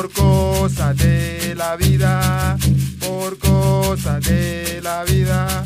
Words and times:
por 0.00 0.12
cosas 0.12 0.96
de 0.96 1.54
la 1.54 1.76
vida, 1.76 2.56
por 3.00 3.36
cosas 3.36 4.24
de 4.24 4.80
la 4.82 5.04
vida, 5.04 5.62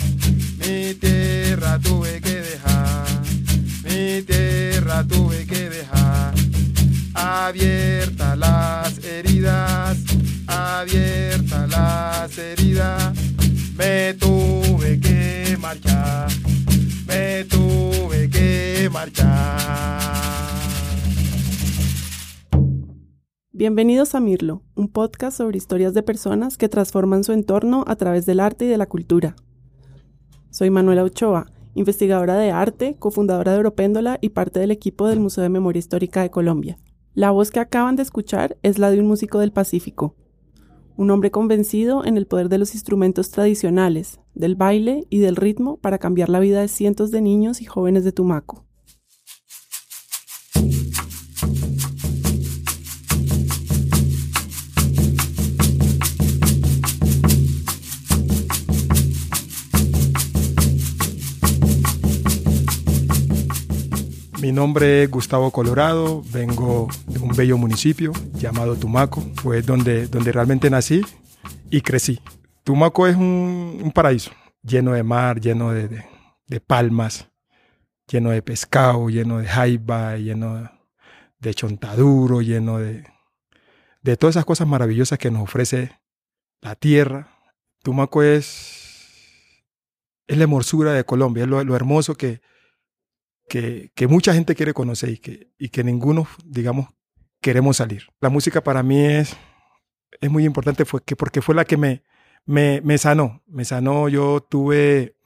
mi 0.58 0.92
tierra 0.94 1.78
tuve 1.78 2.20
que 2.20 2.40
dejar, 2.40 3.06
mi 3.84 4.22
tierra 4.22 5.04
tuve 5.04 5.46
que 5.46 5.70
dejar, 5.70 6.34
abiertas 7.14 8.36
las 8.36 8.98
heridas, 9.04 9.98
abiertas 10.48 11.68
las 11.68 12.36
heridas, 12.36 13.14
me 13.76 14.14
tuve 14.14 14.98
que 14.98 15.56
marchar, 15.60 16.28
me 17.06 17.44
tuve 17.44 18.28
que 18.28 18.90
marchar. 18.92 20.03
Bienvenidos 23.66 24.14
a 24.14 24.20
Mirlo, 24.20 24.60
un 24.74 24.88
podcast 24.88 25.38
sobre 25.38 25.56
historias 25.56 25.94
de 25.94 26.02
personas 26.02 26.58
que 26.58 26.68
transforman 26.68 27.24
su 27.24 27.32
entorno 27.32 27.82
a 27.86 27.96
través 27.96 28.26
del 28.26 28.40
arte 28.40 28.66
y 28.66 28.68
de 28.68 28.76
la 28.76 28.84
cultura. 28.84 29.36
Soy 30.50 30.68
Manuela 30.68 31.02
Ochoa, 31.02 31.46
investigadora 31.72 32.36
de 32.36 32.50
arte, 32.50 32.96
cofundadora 32.98 33.52
de 33.52 33.56
Européndola 33.56 34.18
y 34.20 34.28
parte 34.28 34.60
del 34.60 34.70
equipo 34.70 35.08
del 35.08 35.18
Museo 35.18 35.40
de 35.40 35.48
Memoria 35.48 35.78
Histórica 35.78 36.20
de 36.20 36.30
Colombia. 36.30 36.78
La 37.14 37.30
voz 37.30 37.50
que 37.50 37.58
acaban 37.58 37.96
de 37.96 38.02
escuchar 38.02 38.58
es 38.62 38.78
la 38.78 38.90
de 38.90 39.00
un 39.00 39.06
músico 39.06 39.38
del 39.38 39.50
Pacífico, 39.50 40.14
un 40.98 41.10
hombre 41.10 41.30
convencido 41.30 42.04
en 42.04 42.18
el 42.18 42.26
poder 42.26 42.50
de 42.50 42.58
los 42.58 42.74
instrumentos 42.74 43.30
tradicionales, 43.30 44.20
del 44.34 44.56
baile 44.56 45.06
y 45.08 45.20
del 45.20 45.36
ritmo 45.36 45.78
para 45.78 45.96
cambiar 45.96 46.28
la 46.28 46.40
vida 46.40 46.60
de 46.60 46.68
cientos 46.68 47.10
de 47.10 47.22
niños 47.22 47.62
y 47.62 47.64
jóvenes 47.64 48.04
de 48.04 48.12
Tumaco. 48.12 48.66
Mi 64.44 64.52
nombre 64.52 65.04
es 65.04 65.10
Gustavo 65.10 65.50
Colorado, 65.50 66.22
vengo 66.30 66.88
de 67.06 67.18
un 67.18 67.30
bello 67.30 67.56
municipio 67.56 68.12
llamado 68.34 68.76
Tumaco, 68.76 69.24
pues 69.42 69.64
donde, 69.64 70.06
donde 70.06 70.32
realmente 70.32 70.68
nací 70.68 71.00
y 71.70 71.80
crecí. 71.80 72.20
Tumaco 72.62 73.06
es 73.06 73.16
un, 73.16 73.90
paraíso, 73.94 74.32
lleno 74.62 74.92
de 74.92 75.02
mar, 75.02 75.40
lleno 75.40 75.72
de, 75.72 76.04
de, 76.46 76.60
palmas, 76.60 77.26
lleno 78.06 78.32
de 78.32 78.42
pescado, 78.42 79.08
lleno 79.08 79.38
de 79.38 79.46
jaiba, 79.46 80.18
lleno 80.18 80.70
de 81.38 81.54
chontaduro, 81.54 82.42
lleno 82.42 82.76
de, 82.76 83.02
de 84.02 84.16
todas 84.18 84.36
esas 84.36 84.44
cosas 84.44 84.68
maravillosas 84.68 85.18
que 85.18 85.30
nos 85.30 85.44
ofrece 85.44 85.98
la 86.60 86.74
tierra. 86.74 87.30
Tumaco 87.82 88.22
es, 88.22 89.64
es 90.26 90.36
la 90.36 90.42
hermosura 90.42 90.92
de 90.92 91.04
Colombia, 91.04 91.44
es 91.44 91.48
lo 91.48 91.74
hermoso 91.74 92.14
que, 92.14 92.42
que, 93.94 94.06
mucha 94.08 94.34
gente 94.34 94.54
quiere 94.54 94.74
conocer 94.74 95.10
y 95.10 95.18
que, 95.18 95.52
y 95.58 95.68
que 95.68 95.84
ninguno, 95.84 96.26
digamos, 96.44 96.88
queremos 97.40 97.76
salir. 97.76 98.04
La 98.20 98.30
música 98.30 98.62
para 98.62 98.82
mí 98.82 99.04
es, 99.04 99.36
es 100.20 100.30
muy 100.30 100.44
importante 100.44 100.84
fue 100.84 101.02
que, 101.02 101.16
porque 101.16 101.42
fue 101.42 101.54
la 101.54 101.64
que 101.64 101.76
me, 101.76 102.02
me, 102.44 102.80
me 102.82 102.98
sanó. 102.98 103.42
Me 103.46 103.64
sanó, 103.64 104.08
yo 104.08 104.40
tuve 104.40 105.16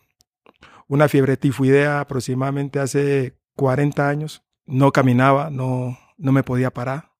una 0.88 1.08
fiebre 1.08 1.36
tifoidea 1.36 2.00
aproximadamente 2.00 2.80
hace 2.80 3.38
40 3.56 4.08
años. 4.08 4.42
No 4.66 4.92
caminaba, 4.92 5.50
no, 5.50 5.98
no 6.18 6.32
me 6.32 6.42
podía 6.42 6.70
parar. 6.70 7.12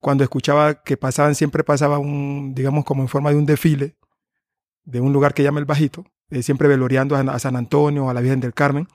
Cuando 0.00 0.24
escuchaba 0.24 0.82
que 0.82 0.96
pasaban, 0.96 1.36
siempre 1.36 1.62
pasaba 1.62 1.98
un, 1.98 2.54
digamos, 2.54 2.84
como 2.84 3.02
en 3.02 3.08
forma 3.08 3.30
de 3.30 3.36
un 3.36 3.46
desfile 3.46 3.96
de 4.84 5.00
un 5.00 5.12
lugar 5.12 5.32
que 5.34 5.44
llama 5.44 5.60
El 5.60 5.66
Bajito, 5.66 6.04
eh, 6.30 6.42
siempre 6.42 6.66
veloreando 6.66 7.14
a, 7.14 7.38
San 7.38 7.54
Antonio, 7.54 8.10
a 8.10 8.14
la 8.14 8.20
Virgen 8.20 8.40
del 8.40 8.52
Carmen. 8.52 8.88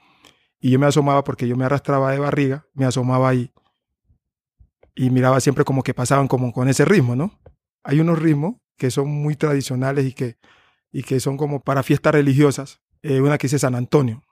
Y 0.59 0.71
yo 0.71 0.79
me 0.79 0.87
asomaba 0.87 1.23
porque 1.23 1.47
yo 1.47 1.55
me 1.55 1.65
arrastraba 1.65 2.11
de 2.11 2.19
barriga, 2.19 2.65
me 2.73 2.85
asomaba 2.85 3.29
ahí 3.29 3.51
y 4.97 5.11
miraba 5.11 5.39
siempre 5.39 5.63
como 5.63 5.83
que 5.83 5.93
pasaban 5.93 6.27
como 6.27 6.51
con 6.51 6.67
ese 6.67 6.83
ritmo, 6.83 7.15
¿no? 7.15 7.39
Hay 7.83 7.99
unos 7.99 8.19
ritmos 8.19 8.55
que 8.77 8.89
son 8.89 9.07
muy 9.07 9.35
tradicionales 9.35 10.05
y 10.05 10.13
que, 10.13 10.37
y 10.91 11.03
que 11.03 11.19
son 11.19 11.37
como 11.37 11.61
para 11.61 11.83
fiestas 11.83 12.13
religiosas. 12.13 12.81
Eh, 13.03 13.21
una 13.21 13.37
que 13.37 13.45
dice 13.45 13.59
San 13.59 13.75
Antonio. 13.75 14.23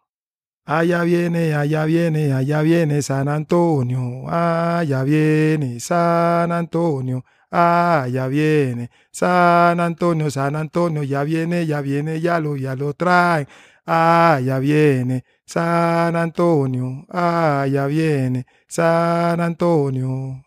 Allá 0.65 1.03
viene, 1.03 1.53
allá 1.53 1.85
viene, 1.85 2.33
allá 2.33 2.63
viene 2.63 3.03
San 3.03 3.27
Antonio, 3.27 4.27
allá 4.27 5.03
viene 5.03 5.79
San 5.79 6.51
Antonio, 6.51 7.23
allá 7.51 8.27
viene 8.27 8.89
San 9.11 9.79
Antonio, 9.79 10.31
San 10.31 10.55
Antonio, 10.55 11.03
ya 11.03 11.23
viene, 11.23 11.67
ya 11.67 11.81
viene, 11.81 12.19
ya 12.19 12.39
lo, 12.39 12.57
ya 12.57 12.75
lo 12.75 12.95
traen, 12.95 13.47
allá 13.85 14.59
viene 14.59 15.23
San 15.45 16.15
Antonio, 16.15 17.05
ah, 17.09 17.67
ya 17.71 17.85
viene, 17.85 18.45
San 18.67 19.39
Antonio. 19.39 20.43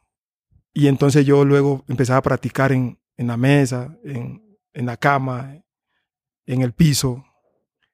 Y 0.72 0.88
entonces 0.88 1.24
yo 1.24 1.44
luego 1.44 1.84
empezaba 1.88 2.18
a 2.18 2.22
practicar 2.22 2.72
en, 2.72 2.98
en 3.16 3.26
la 3.26 3.36
mesa, 3.36 3.96
en, 4.04 4.42
en, 4.72 4.86
la 4.86 4.96
cama, 4.96 5.56
en 6.46 6.62
el 6.62 6.72
piso, 6.72 7.24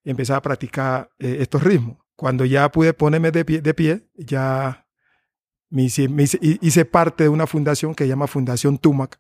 empezaba 0.03 0.39
a 0.39 0.43
practicar 0.43 1.11
eh, 1.19 1.39
estos 1.41 1.63
ritmos. 1.63 1.99
Cuando 2.17 2.45
ya 2.45 2.71
pude 2.71 2.95
ponerme 2.95 3.31
de 3.31 3.45
pie, 3.45 3.61
de 3.61 3.75
pie 3.75 4.09
ya 4.17 4.87
me 5.69 5.85
hice, 5.85 6.09
hice, 6.61 6.85
parte 6.85 7.25
de 7.25 7.29
una 7.29 7.47
fundación 7.47 7.95
que 7.95 8.05
se 8.05 8.09
llama 8.09 8.29
Fundación 8.29 8.79
Tumac, 8.79 9.19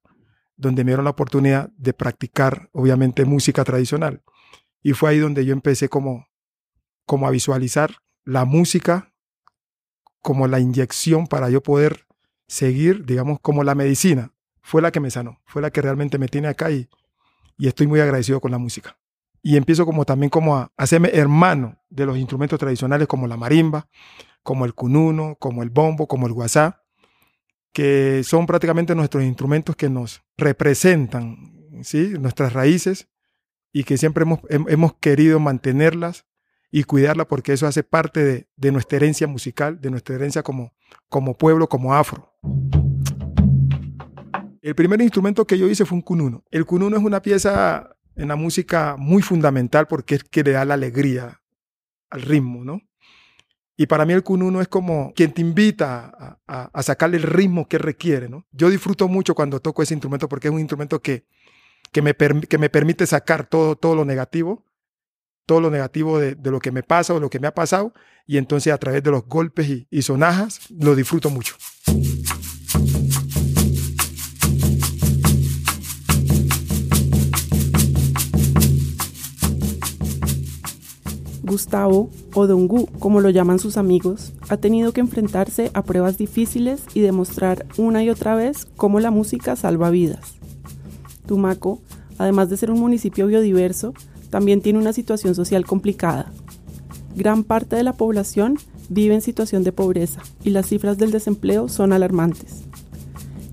donde 0.56 0.84
me 0.84 0.90
dieron 0.90 1.04
la 1.04 1.10
oportunidad 1.10 1.70
de 1.76 1.92
practicar, 1.92 2.70
obviamente, 2.72 3.24
música 3.24 3.64
tradicional. 3.64 4.22
Y 4.84 4.92
fue 4.92 5.10
ahí 5.10 5.18
donde 5.18 5.44
yo 5.44 5.52
empecé 5.52 5.88
como 5.88 6.28
como 7.06 7.26
a 7.26 7.30
visualizar 7.30 7.96
la 8.24 8.44
música 8.44 9.12
como 10.22 10.46
la 10.46 10.58
inyección 10.58 11.26
para 11.26 11.50
yo 11.50 11.62
poder 11.62 12.06
seguir, 12.46 13.04
digamos, 13.04 13.40
como 13.40 13.62
la 13.62 13.74
medicina. 13.74 14.32
Fue 14.62 14.80
la 14.80 14.90
que 14.90 15.00
me 15.00 15.10
sanó, 15.10 15.42
fue 15.44 15.60
la 15.60 15.70
que 15.70 15.82
realmente 15.82 16.16
me 16.18 16.28
tiene 16.28 16.48
acá 16.48 16.70
y, 16.70 16.88
y 17.58 17.68
estoy 17.68 17.86
muy 17.86 18.00
agradecido 18.00 18.40
con 18.40 18.50
la 18.50 18.58
música. 18.58 18.96
Y 19.42 19.58
empiezo 19.58 19.84
como 19.84 20.06
también 20.06 20.30
como 20.30 20.56
a 20.56 20.72
hacerme 20.78 21.10
hermano 21.12 21.78
de 21.90 22.06
los 22.06 22.16
instrumentos 22.16 22.58
tradicionales 22.58 23.06
como 23.06 23.26
la 23.26 23.36
marimba, 23.36 23.88
como 24.42 24.64
el 24.64 24.74
cununo, 24.74 25.36
como 25.38 25.62
el 25.62 25.68
bombo, 25.68 26.08
como 26.08 26.26
el 26.26 26.32
guasá, 26.32 26.82
que 27.74 28.22
son 28.24 28.46
prácticamente 28.46 28.94
nuestros 28.94 29.24
instrumentos 29.24 29.76
que 29.76 29.90
nos 29.90 30.22
representan, 30.38 31.82
¿sí? 31.82 32.14
nuestras 32.18 32.54
raíces 32.54 33.08
y 33.74 33.82
que 33.82 33.98
siempre 33.98 34.22
hemos, 34.22 34.38
hemos 34.48 34.94
querido 34.94 35.40
mantenerlas 35.40 36.24
y 36.70 36.84
cuidarla 36.84 37.26
porque 37.26 37.52
eso 37.52 37.66
hace 37.66 37.82
parte 37.82 38.46
de, 38.56 38.72
nuestra 38.72 38.96
herencia 38.96 39.26
musical, 39.26 39.80
de 39.80 39.90
nuestra 39.90 40.14
herencia 40.14 40.44
como, 40.44 40.72
como 41.08 41.36
pueblo, 41.36 41.68
como 41.68 41.92
afro. 41.92 42.32
El 44.62 44.76
primer 44.76 45.02
instrumento 45.02 45.44
que 45.44 45.58
yo 45.58 45.68
hice 45.68 45.84
fue 45.84 45.96
un 45.96 46.02
cununo. 46.02 46.44
El 46.52 46.64
cununo 46.64 46.96
es 46.96 47.02
una 47.02 47.20
pieza 47.20 47.96
en 48.14 48.28
la 48.28 48.36
música 48.36 48.94
muy 48.96 49.22
fundamental 49.22 49.88
porque 49.88 50.14
es 50.14 50.24
que 50.24 50.44
le 50.44 50.52
da 50.52 50.64
la 50.64 50.74
alegría 50.74 51.42
al 52.10 52.22
ritmo, 52.22 52.64
¿no? 52.64 52.80
Y 53.76 53.86
para 53.86 54.04
mí 54.04 54.12
el 54.12 54.22
cununo 54.22 54.60
es 54.60 54.68
como 54.68 55.12
quien 55.16 55.32
te 55.32 55.40
invita 55.40 56.38
a, 56.46 56.82
sacarle 56.84 57.16
el 57.16 57.24
ritmo 57.24 57.66
que 57.66 57.78
requiere, 57.78 58.28
¿no? 58.28 58.46
Yo 58.52 58.70
disfruto 58.70 59.08
mucho 59.08 59.34
cuando 59.34 59.58
toco 59.58 59.82
ese 59.82 59.94
instrumento 59.94 60.28
porque 60.28 60.46
es 60.46 60.54
un 60.54 60.60
instrumento 60.60 61.02
que, 61.02 61.26
que, 61.94 62.02
me, 62.02 62.14
que 62.14 62.58
me 62.58 62.68
permite 62.68 63.06
sacar 63.06 63.46
todo, 63.46 63.76
todo 63.76 63.94
lo 63.94 64.04
negativo 64.04 64.64
todo 65.46 65.60
lo 65.60 65.70
negativo 65.70 66.18
de, 66.18 66.36
lo 66.42 66.58
que 66.58 66.72
me 66.72 66.82
pasa 66.82 67.14
o 67.14 67.20
lo 67.20 67.30
que 67.30 67.38
me 67.38 67.46
ha 67.46 67.54
pasado 67.54 67.92
y 68.26 68.38
entonces 68.38 68.72
a 68.72 68.78
través 68.78 69.02
de 69.02 69.10
los 69.10 69.26
golpes 69.26 69.68
y, 69.68 69.86
y 69.90 70.02
sonajas 70.02 70.60
lo 70.70 70.94
disfruto 70.94 71.30
mucho. 71.30 71.54
Gustavo, 81.42 82.10
o 82.32 82.46
Dongu, 82.48 82.86
como 82.98 83.20
lo 83.20 83.30
llaman 83.30 83.60
sus 83.60 83.76
amigos, 83.76 84.32
ha 84.48 84.56
tenido 84.56 84.92
que 84.92 85.00
enfrentarse 85.00 85.70
a 85.74 85.82
pruebas 85.82 86.18
difíciles 86.18 86.82
y 86.94 87.00
demostrar 87.00 87.66
una 87.76 88.02
y 88.02 88.10
otra 88.10 88.34
vez 88.34 88.66
cómo 88.76 88.98
la 88.98 89.12
música 89.12 89.54
salva 89.54 89.90
vidas. 89.90 90.34
Tumaco, 91.26 91.80
además 92.18 92.50
de 92.50 92.56
ser 92.56 92.70
un 92.70 92.80
municipio 92.80 93.26
biodiverso, 93.26 93.94
también 94.30 94.60
tiene 94.60 94.78
una 94.78 94.92
situación 94.92 95.34
social 95.34 95.64
complicada. 95.64 96.32
Gran 97.14 97.44
parte 97.44 97.76
de 97.76 97.84
la 97.84 97.92
población 97.92 98.58
vive 98.88 99.14
en 99.14 99.22
situación 99.22 99.62
de 99.62 99.72
pobreza 99.72 100.20
y 100.42 100.50
las 100.50 100.66
cifras 100.66 100.98
del 100.98 101.10
desempleo 101.10 101.68
son 101.68 101.92
alarmantes. 101.92 102.64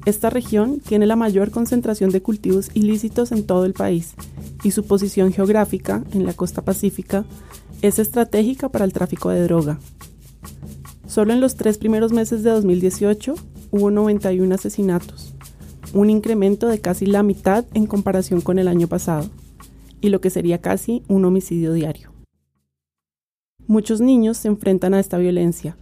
Esta 0.06 0.32
región 0.32 0.80
tiene 0.80 1.06
la 1.06 1.16
mayor 1.16 1.52
concentración 1.52 2.10
de 2.10 2.24
cultivos 2.24 2.72
ilícitos 2.74 3.32
en 3.32 3.46
todo 3.46 3.66
el 3.66 3.74
país 3.74 4.16
y 4.64 4.72
su 4.72 4.84
posición 4.86 5.32
geográfica 5.32 6.04
en 6.12 6.26
la 6.26 6.34
costa 6.34 6.64
pacífica 6.64 7.26
es 7.82 8.00
estratégica 8.00 8.70
para 8.70 8.86
el 8.86 8.94
tráfico 8.94 9.30
de 9.30 9.44
droga. 9.44 9.80
Solo 11.08 11.34
en 11.34 11.42
los 11.42 11.56
tres 11.56 11.78
primeros 11.78 12.14
meses 12.14 12.42
de 12.42 12.52
2018 12.52 13.36
hubo 13.72 13.92
91 13.92 14.56
asesinatos, 14.56 15.31
un 15.94 16.10
incremento 16.10 16.68
de 16.68 16.80
casi 16.80 17.06
la 17.06 17.24
mitad 17.24 17.66
en 17.74 17.86
comparación 17.86 18.42
con 18.42 18.60
el 18.60 18.68
año 18.68 18.88
pasado, 18.88 19.30
y 20.00 20.10
lo 20.10 20.22
que 20.22 20.30
sería 20.30 20.62
casi 20.62 21.04
un 21.08 21.26
homicidio 21.26 21.74
diario. 21.74 22.12
Muchos 23.68 24.02
niños 24.02 24.38
se 24.38 24.48
enfrentan 24.48 24.94
a 24.94 25.00
esta 25.00 25.18
violencia, 25.18 25.78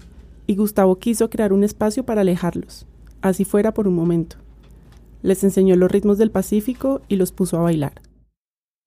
y 0.46 0.56
Gustavo 0.56 0.98
quiso 1.00 1.30
crear 1.30 1.54
un 1.54 1.64
espacio 1.64 2.06
para 2.06 2.22
alejarlos, 2.22 2.86
así 3.22 3.46
fuera 3.46 3.74
por 3.74 3.88
un 3.88 3.96
momento. 3.96 4.38
Les 5.22 5.44
enseñó 5.44 5.76
los 5.76 5.92
ritmos 5.92 6.18
del 6.18 6.32
Pacífico 6.32 7.02
y 7.08 7.16
los 7.16 7.32
puso 7.32 7.58
a 7.58 7.62
bailar. 7.62 8.02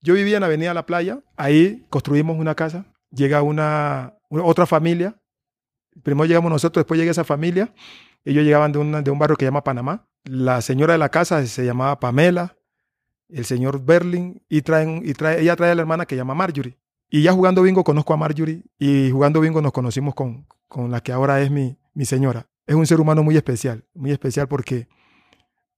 Yo 0.03 0.15
vivía 0.15 0.39
en 0.39 0.43
Avenida 0.43 0.75
La 0.75 0.87
Playa, 0.87 1.23
ahí 1.37 1.85
construimos 1.89 2.39
una 2.39 2.55
casa, 2.55 2.87
llega 3.11 3.43
una, 3.43 4.15
otra 4.31 4.67
familia, 4.67 5.21
primero 6.03 6.27
llegamos 6.27 6.51
nosotros, 6.51 6.83
después 6.83 6.99
llega 6.99 7.13
esa 7.13 7.25
familia, 7.25 7.73
ellos 8.25 8.45
llegaban 8.45 8.73
de, 8.73 9.03
de 9.03 9.11
un 9.11 9.19
barrio 9.19 9.37
que 9.37 9.45
se 9.45 9.49
llama 9.49 9.63
Panamá, 9.65 10.09
la 10.25 10.61
señora 10.61 10.93
de 10.93 10.99
la 10.99 11.09
casa 11.09 11.45
se 11.47 11.65
llamaba 11.65 12.01
Pamela, 12.01 12.57
el 13.29 13.45
señor 13.45 13.85
Berlin, 13.85 14.43
y, 14.49 14.63
traen, 14.63 15.03
y 15.05 15.15
trae, 15.15 15.41
ella 15.41 15.57
trae 15.57 15.71
a 15.71 15.75
la 15.75 15.83
hermana 15.83 16.07
que 16.07 16.15
se 16.15 16.21
llama 16.21 16.35
Marjorie. 16.35 16.79
Y 17.11 17.23
ya 17.23 17.33
jugando 17.33 17.63
bingo 17.63 17.85
conozco 17.85 18.15
a 18.15 18.17
Marjorie 18.17 18.65
y 18.79 19.11
jugando 19.11 19.41
bingo 19.41 19.61
nos 19.61 19.73
conocimos 19.73 20.15
con, 20.15 20.47
con 20.69 20.91
la 20.91 21.03
que 21.03 21.13
ahora 21.13 21.41
es 21.41 21.51
mi, 21.51 21.79
mi 21.95 22.05
señora. 22.05 22.49
Es 22.67 22.75
un 22.75 22.87
ser 22.87 23.01
humano 23.01 23.23
muy 23.23 23.37
especial, 23.37 23.85
muy 23.95 24.13
especial 24.13 24.49
porque, 24.49 24.89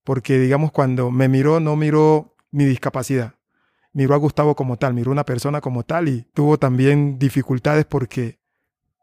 porque, 0.04 0.38
digamos, 0.38 0.70
cuando 0.70 1.10
me 1.10 1.28
miró, 1.28 1.58
no 1.60 1.76
miró 1.76 2.36
mi 2.50 2.64
discapacidad, 2.64 3.34
miró 3.92 4.14
a 4.14 4.18
Gustavo 4.18 4.54
como 4.54 4.76
tal, 4.76 4.94
miró 4.94 5.10
a 5.10 5.12
una 5.12 5.24
persona 5.24 5.60
como 5.60 5.82
tal 5.82 6.08
y 6.08 6.22
tuvo 6.34 6.58
también 6.58 7.18
dificultades 7.18 7.84
porque 7.84 8.38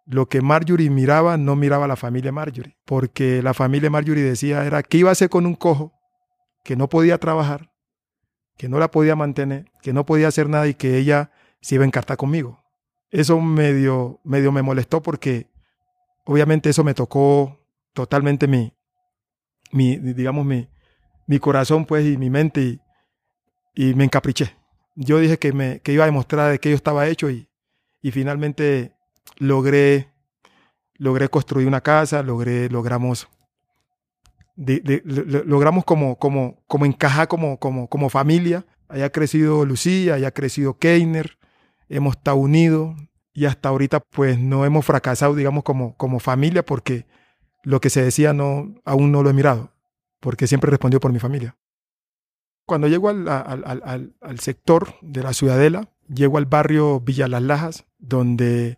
lo 0.06 0.28
que 0.28 0.42
Marjorie 0.42 0.90
miraba 0.90 1.38
no 1.38 1.56
miraba 1.56 1.86
a 1.86 1.88
la 1.88 1.96
familia 1.96 2.32
Marjorie, 2.32 2.78
porque 2.86 3.42
la 3.42 3.54
familia 3.54 3.90
Marjorie 3.90 4.24
decía 4.24 4.66
era 4.66 4.84
que 4.84 4.98
iba 4.98 5.10
a 5.10 5.14
hacer 5.14 5.30
con 5.30 5.46
un 5.46 5.56
cojo 5.56 5.94
que 6.64 6.76
no 6.76 6.90
podía 6.90 7.18
trabajar, 7.18 7.72
que 8.58 8.70
no 8.70 8.80
la 8.80 8.92
podía 8.92 9.16
mantener, 9.16 9.72
que 9.82 9.94
no 9.94 10.06
podía 10.06 10.28
hacer 10.28 10.50
nada 10.50 10.68
y 10.68 10.74
que 10.74 10.98
ella 10.98 11.32
se 11.62 11.76
iba 11.76 11.84
a 11.84 11.88
encartar 11.88 12.18
conmigo. 12.18 12.64
Eso 13.10 13.40
medio, 13.40 14.20
medio 14.24 14.52
me 14.52 14.62
molestó 14.62 15.02
porque 15.02 15.50
obviamente 16.26 16.70
eso 16.70 16.84
me 16.84 16.94
tocó 16.94 17.60
totalmente 17.94 18.48
mi, 18.48 18.74
mi 19.72 19.98
digamos, 19.98 20.46
mi, 20.46 20.70
mi 21.28 21.40
corazón 21.40 21.86
pues 21.86 22.06
y 22.06 22.18
mi 22.18 22.30
mente 22.30 22.62
y, 22.62 22.82
y 23.76 23.94
me 23.96 24.04
encapriché. 24.04 24.56
Yo 24.96 25.20
dije 25.20 25.40
que, 25.40 25.54
me, 25.54 25.80
que 25.82 25.94
iba 25.94 26.04
a 26.04 26.08
demostrar 26.08 26.52
de 26.52 26.60
que 26.60 26.70
yo 26.70 26.76
estaba 26.76 27.08
hecho 27.08 27.30
y, 27.30 27.50
y 28.02 28.12
finalmente 28.12 28.96
logré, 29.38 30.10
logré 30.96 31.30
construir 31.30 31.68
una 31.68 31.82
casa, 31.82 32.24
logré, 32.24 32.70
logramos, 32.70 33.28
logramos 34.56 35.86
como, 35.86 36.18
como, 36.18 36.64
como 36.68 36.86
encajar 36.86 37.28
como, 37.28 37.58
como, 37.58 37.88
como 37.88 38.10
familia. 38.10 38.66
Haya 38.88 39.10
crecido 39.10 39.66
Lucía, 39.66 40.16
haya 40.16 40.32
crecido 40.32 40.78
Keiner, 40.78 41.38
hemos 41.88 42.18
estado 42.18 42.38
unidos, 42.38 42.96
y 43.34 43.46
hasta 43.46 43.70
ahorita 43.70 44.00
pues 44.00 44.40
no 44.40 44.66
hemos 44.66 44.86
fracasado, 44.86 45.36
digamos, 45.36 45.64
como, 45.64 45.96
como 45.96 46.20
familia 46.20 46.64
porque 46.66 47.06
lo 47.64 47.80
que 47.80 47.90
se 47.90 48.04
decía 48.04 48.34
no, 48.34 48.76
aún 48.86 49.12
no 49.12 49.24
lo 49.24 49.30
he 49.30 49.34
mirado, 49.34 49.72
porque 50.20 50.48
siempre 50.48 50.72
respondió 50.72 51.00
por 51.00 51.12
mi 51.12 51.20
familia. 51.20 51.56
Cuando 52.66 52.88
llego 52.88 53.10
al, 53.10 53.28
al, 53.28 54.14
al, 54.22 54.40
sector 54.40 54.96
de 55.02 55.24
la 55.24 55.34
Ciudadela, 55.34 55.90
llego 56.08 56.38
al 56.38 56.46
barrio 56.46 57.00
Villa 57.00 57.28
Las 57.28 57.42
Lajas, 57.42 57.86
donde 58.00 58.78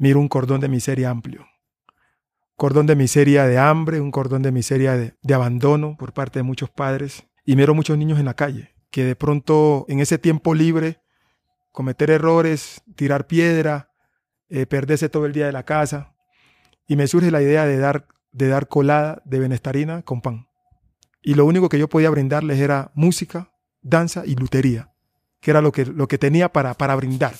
miro 0.00 0.18
un 0.18 0.28
cordón 0.28 0.62
de 0.62 0.68
miseria 0.68 1.10
amplio. 1.10 1.46
Cordón 2.56 2.86
de 2.86 2.96
miseria 2.96 3.46
de 3.46 3.58
hambre, 3.58 4.00
un 4.00 4.10
cordón 4.10 4.40
de 4.40 4.50
miseria 4.50 4.96
de, 4.96 5.34
abandono 5.34 5.94
por 5.98 6.14
parte 6.14 6.38
de 6.38 6.42
muchos 6.42 6.70
padres. 6.70 7.26
Y 7.44 7.54
miro 7.54 7.74
muchos 7.74 7.98
niños 7.98 8.18
en 8.18 8.24
la 8.24 8.34
calle, 8.34 8.74
que 8.90 9.04
de 9.04 9.14
pronto 9.14 9.84
en 9.88 10.00
ese 10.00 10.18
tiempo 10.18 10.54
libre 10.54 11.02
cometer 11.70 12.10
errores, 12.10 12.82
tirar 12.96 13.26
piedra, 13.26 13.90
eh, 14.48 14.64
perderse 14.64 15.10
todo 15.10 15.26
el 15.26 15.32
día 15.34 15.46
de 15.46 15.52
la 15.52 15.64
casa. 15.64 16.14
Y 16.86 16.96
me 16.96 17.06
surge 17.06 17.30
la 17.30 17.42
idea 17.42 17.66
de 17.66 17.76
dar, 17.76 18.06
de 18.32 18.48
dar 18.48 18.68
colada 18.68 19.20
de 19.26 19.38
benestarina 19.38 20.00
con 20.02 20.22
pan. 20.22 20.48
Y 21.22 21.34
lo 21.34 21.44
único 21.44 21.68
que 21.68 21.78
yo 21.78 21.90
podía 21.90 22.08
brindarles 22.08 22.58
era 22.58 22.90
música, 22.94 23.52
danza 23.82 24.24
y 24.24 24.34
lutería, 24.34 24.94
que 25.40 25.50
era 25.50 25.60
lo 25.60 25.72
que, 25.72 25.84
lo 25.84 26.08
que 26.08 26.16
tenía 26.16 26.50
para, 26.50 26.72
para 26.72 26.96
brindar. 26.96 27.34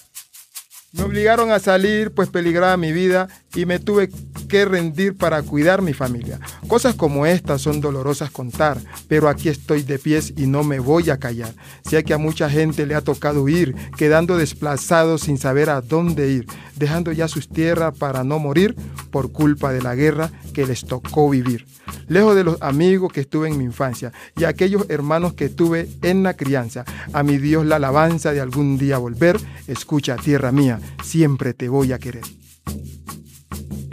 Me 0.92 1.04
obligaron 1.04 1.52
a 1.52 1.60
salir, 1.60 2.10
pues 2.10 2.30
peligraba 2.30 2.76
mi 2.76 2.90
vida 2.90 3.28
y 3.54 3.64
me 3.64 3.78
tuve 3.78 4.10
que 4.48 4.64
rendir 4.64 5.16
para 5.16 5.40
cuidar 5.42 5.82
mi 5.82 5.92
familia. 5.92 6.40
Cosas 6.66 6.96
como 6.96 7.26
estas 7.26 7.62
son 7.62 7.80
dolorosas 7.80 8.32
contar, 8.32 8.78
pero 9.06 9.28
aquí 9.28 9.48
estoy 9.48 9.82
de 9.84 10.00
pies 10.00 10.34
y 10.36 10.46
no 10.46 10.64
me 10.64 10.80
voy 10.80 11.10
a 11.10 11.18
callar. 11.18 11.54
Sé 11.88 12.02
que 12.02 12.12
a 12.12 12.18
mucha 12.18 12.50
gente 12.50 12.86
le 12.86 12.96
ha 12.96 13.02
tocado 13.02 13.44
huir, 13.44 13.76
quedando 13.96 14.36
desplazados 14.36 15.20
sin 15.20 15.38
saber 15.38 15.70
a 15.70 15.80
dónde 15.80 16.28
ir, 16.28 16.46
dejando 16.74 17.12
ya 17.12 17.28
sus 17.28 17.48
tierras 17.48 17.96
para 17.96 18.24
no 18.24 18.40
morir 18.40 18.74
por 19.12 19.30
culpa 19.30 19.72
de 19.72 19.82
la 19.82 19.94
guerra 19.94 20.32
que 20.52 20.66
les 20.66 20.84
tocó 20.84 21.30
vivir 21.30 21.66
lejos 22.10 22.34
de 22.34 22.42
los 22.42 22.60
amigos 22.60 23.12
que 23.12 23.20
estuve 23.20 23.48
en 23.48 23.56
mi 23.56 23.64
infancia 23.64 24.12
y 24.36 24.42
aquellos 24.42 24.84
hermanos 24.88 25.34
que 25.34 25.48
tuve 25.48 25.88
en 26.02 26.24
la 26.24 26.34
crianza. 26.34 26.84
A 27.12 27.22
mi 27.22 27.38
Dios 27.38 27.64
la 27.64 27.76
alabanza 27.76 28.32
de 28.32 28.40
algún 28.40 28.78
día 28.78 28.98
volver. 28.98 29.38
Escucha, 29.68 30.16
tierra 30.16 30.50
mía, 30.50 30.80
siempre 31.04 31.54
te 31.54 31.68
voy 31.68 31.92
a 31.92 32.00
querer. 32.00 32.24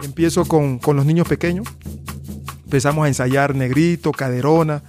Empiezo 0.02 0.44
con, 0.46 0.80
los 0.84 1.06
niños 1.06 1.28
pequeños. 1.28 1.68
Empezamos 2.64 3.04
a 3.04 3.08
ensayar 3.08 3.54
negrito, 3.54 4.10
caderona. 4.10 4.82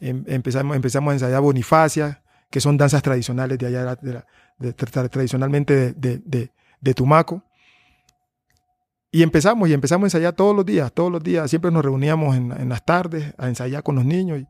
Em, 0.00 0.24
empezamos, 0.26 0.74
empezamos 0.74 1.10
a 1.10 1.14
ensayar 1.14 1.42
bonifacia, 1.42 2.22
que 2.50 2.60
son 2.60 2.78
danzas 2.78 3.02
tradicionales 3.02 3.58
de 3.58 3.66
allá, 3.66 3.98
tradicionalmente 5.10 5.92
de 5.92 6.94
Tumaco. 6.94 7.44
Y 9.14 9.22
empezamos, 9.22 9.68
y 9.68 9.74
empezamos 9.74 10.04
a 10.04 10.06
ensayar 10.06 10.32
todos 10.32 10.56
los 10.56 10.64
días, 10.64 10.90
todos 10.90 11.12
los 11.12 11.22
días. 11.22 11.50
Siempre 11.50 11.70
nos 11.70 11.84
reuníamos 11.84 12.34
en, 12.34 12.68
las 12.70 12.82
tardes 12.82 13.34
a 13.36 13.46
ensayar 13.46 13.82
con 13.82 13.94
los 13.94 14.06
niños 14.06 14.40
y, 14.40 14.46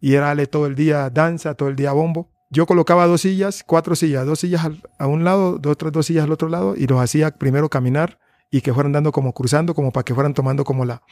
y, 0.00 0.14
era 0.14 0.34
todo 0.46 0.66
el 0.66 0.76
día 0.76 1.10
danza, 1.10 1.54
todo 1.54 1.68
el 1.68 1.74
día 1.74 1.90
bombo. 1.90 2.30
Yo 2.48 2.64
colocaba 2.64 3.08
dos 3.08 3.22
sillas, 3.22 3.64
cuatro 3.66 3.96
sillas, 3.96 4.24
dos 4.24 4.38
sillas 4.38 4.70
a 5.00 5.06
un 5.08 5.24
lado, 5.24 5.58
dos, 5.58 5.72
otras 5.72 5.90
dos 5.90 6.06
sillas 6.06 6.24
al 6.24 6.30
otro 6.30 6.48
lado 6.48 6.76
y 6.76 6.86
los 6.86 7.00
hacía 7.00 7.32
primero 7.32 7.68
caminar 7.68 8.20
y 8.52 8.60
que 8.60 8.72
fueran 8.72 8.92
dando 8.92 9.10
como 9.10 9.34
cruzando, 9.34 9.74
como 9.74 9.90
para 9.90 10.04
que 10.04 10.14
fueran 10.14 10.32
tomando 10.32 10.62
como 10.62 10.84
la, 10.84 11.02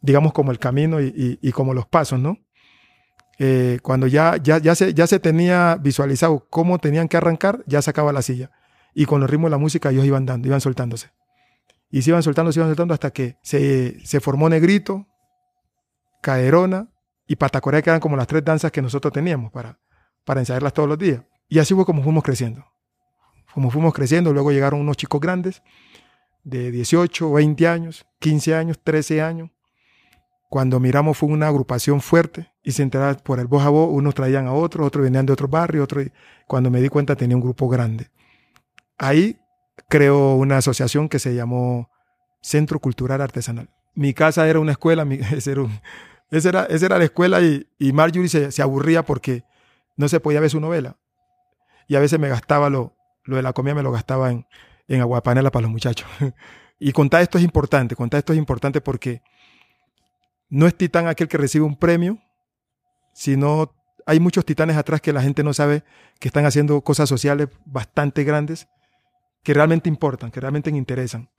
digamos, 0.00 0.32
como 0.32 0.50
el 0.50 0.58
camino 0.58 1.02
y, 1.02 1.38
y, 1.42 1.52
como 1.52 1.74
los 1.74 1.86
pasos, 1.86 2.18
¿no? 2.18 2.38
Eh, 3.38 3.78
cuando 3.82 4.06
ya, 4.06 4.38
ya, 4.38 4.56
ya, 4.56 4.74
se, 4.74 4.94
ya 4.94 5.06
se 5.06 5.20
tenía 5.20 5.76
visualizado 5.76 6.46
cómo 6.48 6.78
tenían 6.78 7.08
que 7.08 7.18
arrancar, 7.18 7.62
ya 7.66 7.82
sacaba 7.82 8.10
la 8.10 8.22
silla. 8.22 8.50
Y 8.94 9.04
con 9.04 9.20
el 9.20 9.28
ritmo 9.28 9.48
de 9.48 9.50
la 9.50 9.58
música 9.58 9.90
ellos 9.90 10.06
iban 10.06 10.24
dando, 10.24 10.48
iban 10.48 10.62
soltándose. 10.62 11.10
Y 11.90 12.02
se 12.02 12.10
iban 12.10 12.22
soltando, 12.22 12.52
se 12.52 12.60
iban 12.60 12.68
soltando 12.68 12.94
hasta 12.94 13.10
que 13.10 13.38
se, 13.42 13.98
se 14.04 14.20
formó 14.20 14.48
Negrito, 14.48 15.06
Caderona 16.20 16.90
y 17.26 17.36
Patacorea, 17.36 17.82
que 17.82 17.90
eran 17.90 18.00
como 18.00 18.16
las 18.16 18.26
tres 18.26 18.44
danzas 18.44 18.70
que 18.72 18.82
nosotros 18.82 19.12
teníamos 19.12 19.52
para, 19.52 19.78
para 20.24 20.40
ensayarlas 20.40 20.72
todos 20.72 20.88
los 20.88 20.98
días. 20.98 21.22
Y 21.48 21.58
así 21.58 21.74
fue 21.74 21.84
como 21.84 22.02
fuimos 22.02 22.22
creciendo. 22.22 22.64
Como 23.54 23.70
fuimos 23.70 23.94
creciendo, 23.94 24.32
luego 24.32 24.52
llegaron 24.52 24.80
unos 24.80 24.96
chicos 24.96 25.20
grandes 25.20 25.62
de 26.44 26.70
18, 26.70 27.32
20 27.32 27.68
años, 27.68 28.06
15 28.20 28.54
años, 28.54 28.80
13 28.82 29.22
años. 29.22 29.50
Cuando 30.48 30.80
miramos 30.80 31.18
fue 31.18 31.28
una 31.28 31.48
agrupación 31.48 32.00
fuerte 32.00 32.50
y 32.62 32.72
se 32.72 32.82
enteraba 32.82 33.14
por 33.14 33.38
el 33.38 33.46
voz 33.46 33.64
a 33.64 33.68
voz, 33.68 33.90
unos 33.92 34.14
traían 34.14 34.46
a 34.46 34.52
otros, 34.52 34.86
otros 34.86 35.04
venían 35.04 35.26
de 35.26 35.32
otro 35.32 35.48
barrio, 35.48 35.84
otros... 35.84 36.06
Cuando 36.46 36.70
me 36.70 36.80
di 36.80 36.88
cuenta 36.88 37.16
tenía 37.16 37.36
un 37.36 37.42
grupo 37.42 37.68
grande. 37.68 38.10
Ahí 38.96 39.38
creó 39.88 40.34
una 40.34 40.58
asociación 40.58 41.08
que 41.08 41.18
se 41.18 41.34
llamó 41.34 41.90
Centro 42.40 42.80
Cultural 42.80 43.20
Artesanal. 43.20 43.70
Mi 43.94 44.14
casa 44.14 44.48
era 44.48 44.60
una 44.60 44.72
escuela, 44.72 45.06
esa, 46.30 46.48
era, 46.48 46.66
era, 46.66 46.98
la 46.98 47.04
escuela 47.04 47.40
y, 47.40 47.66
y 47.78 47.92
Marjorie 47.92 48.28
se, 48.28 48.62
aburría 48.62 49.04
porque 49.04 49.44
no 49.96 50.08
se 50.08 50.20
podía 50.20 50.40
ver 50.40 50.50
su 50.50 50.60
novela. 50.60 50.96
Y 51.86 51.96
a 51.96 52.00
veces 52.00 52.18
me 52.18 52.28
gastaba 52.28 52.70
lo, 52.70 52.96
lo 53.24 53.36
de 53.36 53.42
la 53.42 53.52
comida, 53.52 53.74
me 53.74 53.82
lo 53.82 53.92
gastaba 53.92 54.30
en, 54.30 54.46
en 54.88 55.00
aguapanela 55.00 55.50
para 55.50 55.62
los 55.62 55.70
muchachos. 55.70 56.08
y 56.78 56.92
contar 56.92 57.22
esto 57.22 57.38
es 57.38 57.44
importante, 57.44 57.96
contar 57.96 58.18
esto 58.18 58.32
es 58.32 58.38
importante 58.38 58.80
porque 58.80 59.22
no 60.48 60.66
es 60.66 60.76
titán 60.76 61.06
aquel 61.06 61.28
que 61.28 61.38
recibe 61.38 61.64
un 61.64 61.76
premio, 61.76 62.18
sino 63.12 63.74
hay 64.06 64.20
muchos 64.20 64.44
titanes 64.44 64.76
atrás 64.76 65.00
que 65.00 65.12
la 65.12 65.22
gente 65.22 65.42
no 65.42 65.52
sabe 65.52 65.82
que 66.20 66.28
están 66.28 66.46
haciendo 66.46 66.80
cosas 66.82 67.08
sociales 67.08 67.48
bastante 67.66 68.24
grandes 68.24 68.68
que 69.42 69.54
realmente 69.54 69.88
importan, 69.88 70.30
que 70.30 70.40
realmente 70.40 70.70
interesan. 70.70 71.30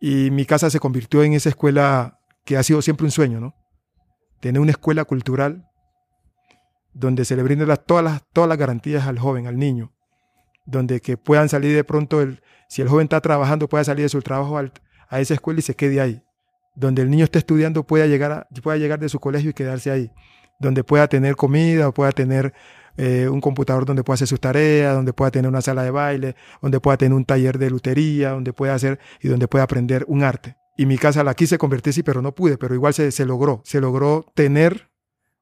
Y 0.00 0.30
mi 0.30 0.46
casa 0.46 0.70
se 0.70 0.80
convirtió 0.80 1.22
en 1.22 1.34
esa 1.34 1.48
escuela 1.48 2.20
que 2.44 2.56
ha 2.56 2.62
sido 2.62 2.82
siempre 2.82 3.04
un 3.04 3.10
sueño, 3.10 3.40
¿no? 3.40 3.54
Tener 4.40 4.60
una 4.60 4.70
escuela 4.70 5.04
cultural 5.04 5.70
donde 6.92 7.24
se 7.24 7.36
le 7.36 7.42
brinden 7.42 7.68
todas, 7.86 8.04
las, 8.04 8.22
todas 8.32 8.48
las 8.48 8.58
garantías 8.58 9.06
al 9.06 9.18
joven, 9.18 9.46
al 9.46 9.58
niño, 9.58 9.92
donde 10.66 11.00
que 11.00 11.16
puedan 11.16 11.48
salir 11.48 11.74
de 11.74 11.84
pronto, 11.84 12.20
el, 12.20 12.42
si 12.68 12.82
el 12.82 12.88
joven 12.88 13.04
está 13.04 13.20
trabajando, 13.20 13.68
pueda 13.68 13.84
salir 13.84 14.04
de 14.04 14.08
su 14.08 14.22
trabajo 14.22 14.58
a 14.58 15.20
esa 15.20 15.34
escuela 15.34 15.60
y 15.60 15.62
se 15.62 15.76
quede 15.76 16.00
ahí, 16.00 16.22
donde 16.74 17.02
el 17.02 17.10
niño 17.10 17.24
esté 17.24 17.38
estudiando 17.38 17.86
pueda 17.86 18.06
llegar, 18.06 18.48
pueda 18.62 18.78
llegar 18.78 18.98
de 18.98 19.08
su 19.08 19.20
colegio 19.20 19.50
y 19.50 19.54
quedarse 19.54 19.90
ahí, 19.90 20.10
donde 20.58 20.84
pueda 20.84 21.06
tener 21.08 21.36
comida, 21.36 21.92
pueda 21.92 22.12
tener 22.12 22.54
eh, 22.96 23.28
un 23.28 23.40
computador 23.40 23.86
donde 23.86 24.04
pueda 24.04 24.14
hacer 24.14 24.28
sus 24.28 24.40
tareas, 24.40 24.94
donde 24.94 25.12
pueda 25.12 25.30
tener 25.30 25.48
una 25.48 25.60
sala 25.60 25.82
de 25.82 25.90
baile, 25.90 26.36
donde 26.60 26.80
pueda 26.80 26.96
tener 26.96 27.14
un 27.14 27.24
taller 27.24 27.58
de 27.58 27.70
lutería, 27.70 28.30
donde 28.30 28.52
pueda 28.52 28.74
hacer 28.74 28.98
y 29.20 29.28
donde 29.28 29.48
pueda 29.48 29.64
aprender 29.64 30.04
un 30.08 30.22
arte. 30.22 30.56
Y 30.76 30.86
mi 30.86 30.98
casa 30.98 31.22
la 31.24 31.34
quise 31.34 31.58
convertir, 31.58 31.92
sí, 31.92 32.02
pero 32.02 32.22
no 32.22 32.34
pude, 32.34 32.56
pero 32.58 32.74
igual 32.74 32.94
se, 32.94 33.12
se 33.12 33.26
logró. 33.26 33.62
Se 33.64 33.80
logró 33.80 34.26
tener 34.34 34.90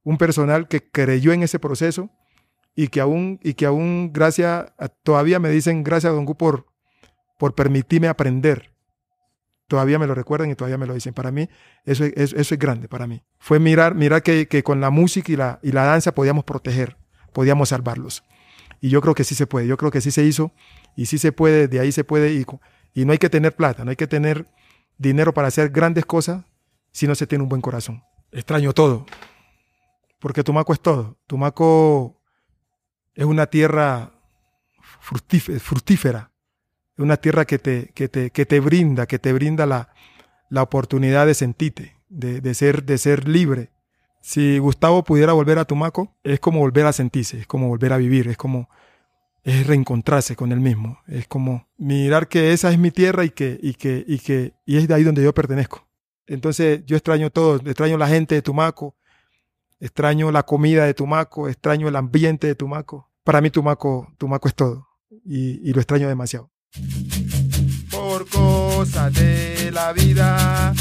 un 0.02 0.18
personal 0.18 0.68
que 0.68 0.90
creyó 0.90 1.32
en 1.32 1.42
ese 1.42 1.58
proceso 1.58 2.10
y 2.74 2.88
que 2.88 3.00
aún, 3.00 3.40
y 3.42 3.54
que 3.54 3.66
aún 3.66 4.12
gracias, 4.12 4.72
todavía 5.02 5.40
me 5.40 5.50
dicen 5.50 5.82
gracias 5.82 6.12
a 6.12 6.14
Don 6.14 6.24
Gu 6.24 6.36
por, 6.36 6.66
por 7.38 7.54
permitirme 7.54 8.08
aprender. 8.08 8.72
Todavía 9.66 9.98
me 9.98 10.06
lo 10.06 10.14
recuerdan 10.14 10.50
y 10.50 10.54
todavía 10.54 10.78
me 10.78 10.86
lo 10.86 10.94
dicen. 10.94 11.12
Para 11.12 11.30
mí, 11.30 11.48
eso, 11.84 12.04
es, 12.04 12.32
eso 12.32 12.54
es 12.54 12.58
grande 12.58 12.88
para 12.88 13.06
mí. 13.06 13.22
Fue 13.38 13.58
mirar, 13.58 13.94
mirar 13.94 14.22
que, 14.22 14.48
que 14.48 14.62
con 14.62 14.80
la 14.80 14.90
música 14.90 15.32
y 15.32 15.36
la, 15.36 15.60
y 15.62 15.72
la 15.72 15.84
danza 15.84 16.14
podíamos 16.14 16.44
proteger 16.44 16.97
podíamos 17.38 17.68
salvarlos. 17.68 18.24
Y 18.80 18.88
yo 18.88 19.00
creo 19.00 19.14
que 19.14 19.22
sí 19.22 19.36
se 19.36 19.46
puede, 19.46 19.68
yo 19.68 19.76
creo 19.76 19.92
que 19.92 20.00
sí 20.00 20.10
se 20.10 20.24
hizo 20.24 20.50
y 20.96 21.06
sí 21.06 21.18
se 21.18 21.30
puede, 21.30 21.68
de 21.68 21.78
ahí 21.78 21.92
se 21.92 22.02
puede 22.02 22.34
y, 22.34 22.44
y 22.94 23.04
no 23.04 23.12
hay 23.12 23.18
que 23.18 23.30
tener 23.30 23.54
plata, 23.54 23.84
no 23.84 23.90
hay 23.90 23.96
que 23.96 24.08
tener 24.08 24.48
dinero 24.96 25.32
para 25.32 25.46
hacer 25.46 25.70
grandes 25.70 26.04
cosas 26.04 26.44
si 26.90 27.06
no 27.06 27.14
se 27.14 27.28
tiene 27.28 27.44
un 27.44 27.48
buen 27.48 27.62
corazón. 27.62 28.02
Extraño 28.32 28.72
todo, 28.72 29.06
porque 30.18 30.42
Tumaco 30.42 30.72
es 30.72 30.80
todo. 30.80 31.16
Tumaco 31.28 32.20
es 33.14 33.24
una 33.24 33.46
tierra 33.46 34.10
fructífera, 34.98 36.32
es 36.96 36.98
una 36.98 37.18
tierra 37.18 37.44
que 37.44 37.60
te, 37.60 37.92
que 37.94 38.08
te, 38.08 38.32
que 38.32 38.46
te 38.46 38.58
brinda, 38.58 39.06
que 39.06 39.20
te 39.20 39.32
brinda 39.32 39.64
la, 39.64 39.90
la 40.50 40.62
oportunidad 40.64 41.24
de 41.24 41.34
sentirte, 41.34 41.94
de, 42.08 42.40
de, 42.40 42.54
ser, 42.54 42.82
de 42.82 42.98
ser 42.98 43.28
libre, 43.28 43.70
si 44.20 44.58
Gustavo 44.58 45.04
pudiera 45.04 45.32
volver 45.32 45.58
a 45.58 45.64
Tumaco, 45.64 46.16
es 46.22 46.40
como 46.40 46.60
volver 46.60 46.86
a 46.86 46.92
sentirse, 46.92 47.40
es 47.40 47.46
como 47.46 47.68
volver 47.68 47.92
a 47.92 47.96
vivir, 47.96 48.28
es 48.28 48.36
como 48.36 48.68
es 49.44 49.66
reencontrarse 49.66 50.36
con 50.36 50.52
él 50.52 50.60
mismo, 50.60 50.98
es 51.06 51.26
como 51.26 51.66
mirar 51.78 52.28
que 52.28 52.52
esa 52.52 52.70
es 52.70 52.78
mi 52.78 52.90
tierra 52.90 53.24
y 53.24 53.30
que 53.30 53.58
y 53.62 53.74
que 53.74 54.04
y 54.06 54.18
que 54.18 54.54
y 54.66 54.76
es 54.76 54.88
de 54.88 54.94
ahí 54.94 55.04
donde 55.04 55.22
yo 55.22 55.32
pertenezco. 55.32 55.86
Entonces, 56.26 56.84
yo 56.84 56.96
extraño 56.96 57.30
todo, 57.30 57.56
extraño 57.56 57.96
la 57.96 58.08
gente 58.08 58.34
de 58.34 58.42
Tumaco, 58.42 58.96
extraño 59.80 60.30
la 60.30 60.42
comida 60.42 60.84
de 60.84 60.92
Tumaco, 60.92 61.48
extraño 61.48 61.88
el 61.88 61.96
ambiente 61.96 62.46
de 62.46 62.54
Tumaco. 62.54 63.10
Para 63.24 63.40
mí 63.40 63.50
Tumaco, 63.50 64.12
Tumaco 64.18 64.48
es 64.48 64.54
todo 64.54 64.88
y, 65.24 65.68
y 65.68 65.72
lo 65.72 65.80
extraño 65.80 66.08
demasiado 66.08 66.50
por 67.90 68.28
cosas 68.28 69.12
de 69.14 69.70
la 69.72 69.92
vida, 69.92 70.72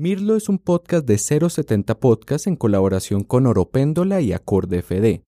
Mirlo 0.00 0.34
es 0.34 0.48
un 0.48 0.56
podcast 0.56 1.06
de 1.06 1.18
070 1.18 2.00
Podcast 2.00 2.46
en 2.46 2.56
colaboración 2.56 3.22
con 3.22 3.46
Oropéndola 3.46 4.22
y 4.22 4.32
Acorde 4.32 4.80
FD. 4.80 5.24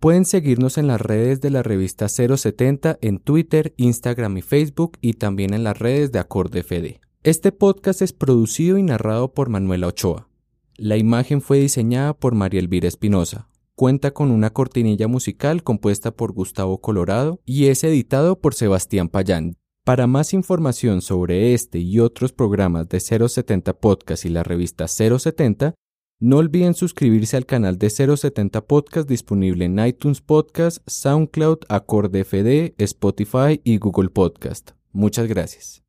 Pueden 0.00 0.24
seguirnos 0.24 0.78
en 0.78 0.86
las 0.86 0.98
redes 0.98 1.42
de 1.42 1.50
la 1.50 1.62
revista 1.62 2.08
070 2.08 2.96
en 3.02 3.18
Twitter, 3.18 3.74
Instagram 3.76 4.38
y 4.38 4.40
Facebook 4.40 4.96
y 5.02 5.12
también 5.12 5.52
en 5.52 5.62
las 5.62 5.78
redes 5.78 6.10
de 6.10 6.20
Acorde 6.20 6.62
FD. 6.62 7.02
Este 7.22 7.52
podcast 7.52 8.00
es 8.00 8.14
producido 8.14 8.78
y 8.78 8.82
narrado 8.82 9.34
por 9.34 9.50
Manuela 9.50 9.88
Ochoa. 9.88 10.30
La 10.78 10.96
imagen 10.96 11.42
fue 11.42 11.58
diseñada 11.58 12.14
por 12.14 12.34
María 12.34 12.60
Elvira 12.60 12.88
Espinosa. 12.88 13.50
Cuenta 13.74 14.12
con 14.12 14.30
una 14.30 14.54
cortinilla 14.54 15.06
musical 15.06 15.62
compuesta 15.62 16.12
por 16.12 16.32
Gustavo 16.32 16.80
Colorado 16.80 17.42
y 17.44 17.66
es 17.66 17.84
editado 17.84 18.40
por 18.40 18.54
Sebastián 18.54 19.10
Payán. 19.10 19.58
Para 19.88 20.06
más 20.06 20.34
información 20.34 21.00
sobre 21.00 21.54
este 21.54 21.78
y 21.78 21.98
otros 21.98 22.34
programas 22.34 22.90
de 22.90 23.00
070 23.00 23.72
Podcast 23.80 24.26
y 24.26 24.28
la 24.28 24.42
revista 24.42 24.86
070, 24.86 25.72
no 26.20 26.36
olviden 26.36 26.74
suscribirse 26.74 27.38
al 27.38 27.46
canal 27.46 27.78
de 27.78 27.88
070 27.88 28.66
Podcast 28.66 29.08
disponible 29.08 29.64
en 29.64 29.78
iTunes 29.78 30.20
Podcast, 30.20 30.86
SoundCloud, 30.86 31.60
Acorde 31.70 32.22
FD, 32.24 32.74
Spotify 32.76 33.62
y 33.64 33.78
Google 33.78 34.10
Podcast. 34.10 34.72
Muchas 34.92 35.26
gracias. 35.26 35.87